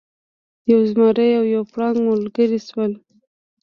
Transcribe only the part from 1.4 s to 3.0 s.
یو پړانګ ملګري شول.